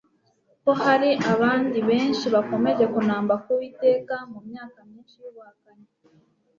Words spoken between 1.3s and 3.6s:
abandi benshi bakomeje kunamba ku